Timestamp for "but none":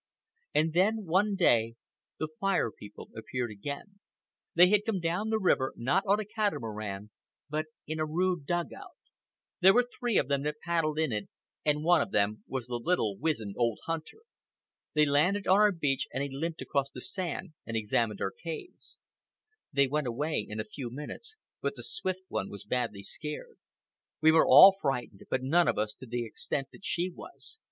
25.29-25.67